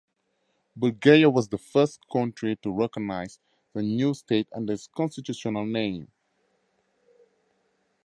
[0.75, 3.37] Bulgaria was the first country to recognize
[3.73, 6.07] the new state under its constitutional name.